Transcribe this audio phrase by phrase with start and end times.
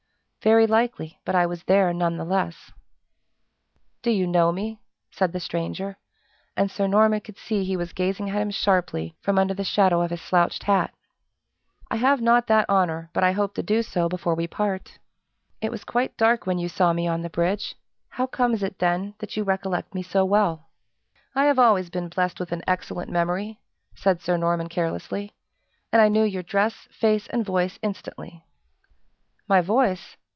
[0.43, 2.71] "Very likely, but I was there none the less."
[4.01, 4.81] "Do you know me?"
[5.11, 5.99] said the stranger;
[6.57, 10.01] and Sir Norman could see he was gazing at him sharply from under the shadow
[10.01, 10.95] of his slouched hat.
[11.91, 14.97] "I have not that honor, but I hope to do so before we part."
[15.61, 17.75] "It was quite dark when you saw me on the bridge
[18.09, 20.69] how comes it, then, that you recollect me so well?"
[21.35, 23.59] "I have always been blessed with an excellent memory,"
[23.93, 25.35] said Sir Norman carelessly,
[25.91, 28.43] "and I knew your dress, face, and voice instantly."
[29.47, 30.17] "My voice!